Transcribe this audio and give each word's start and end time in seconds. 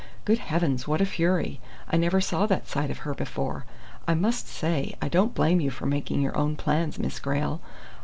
Good 0.25 0.39
heavens, 0.39 0.87
what 0.87 0.99
a 0.99 1.05
fury! 1.05 1.61
I 1.87 1.95
never 1.95 2.19
saw 2.19 2.47
that 2.47 2.67
side 2.67 2.89
of 2.89 2.97
her 3.05 3.13
before! 3.13 3.65
I 4.07 4.15
must 4.15 4.47
say, 4.47 4.95
I 4.99 5.07
don't 5.07 5.35
blame 5.35 5.61
you 5.61 5.69
for 5.69 5.85
making 5.85 6.21
your 6.21 6.35
own 6.35 6.55
plans, 6.55 6.97
Miss 6.97 7.19
Grayle. 7.19 7.61